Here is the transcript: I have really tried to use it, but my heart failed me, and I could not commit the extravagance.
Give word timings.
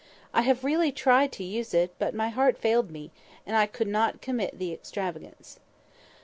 I 0.33 0.41
have 0.41 0.63
really 0.63 0.91
tried 0.91 1.31
to 1.33 1.43
use 1.43 1.75
it, 1.75 1.93
but 1.99 2.15
my 2.15 2.29
heart 2.29 2.57
failed 2.57 2.89
me, 2.89 3.11
and 3.45 3.55
I 3.55 3.67
could 3.67 3.87
not 3.87 4.19
commit 4.19 4.57
the 4.57 4.73
extravagance. 4.73 5.59